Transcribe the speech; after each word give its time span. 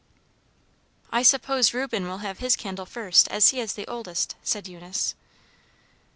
"I 1.11 1.21
suppose 1.21 1.75
Reuben 1.75 2.07
will 2.07 2.17
have 2.25 2.39
his 2.39 2.55
candle 2.55 2.87
first, 2.87 3.27
as 3.27 3.49
he 3.49 3.59
is 3.59 3.73
the 3.73 3.85
oldest," 3.85 4.33
said 4.43 4.67
Eunice. 4.67 5.13